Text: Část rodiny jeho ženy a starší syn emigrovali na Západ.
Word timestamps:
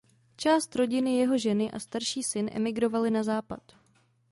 Část 0.35 0.75
rodiny 0.75 1.15
jeho 1.15 1.37
ženy 1.37 1.71
a 1.71 1.79
starší 1.79 2.23
syn 2.23 2.49
emigrovali 2.53 3.11
na 3.11 3.23
Západ. 3.23 3.59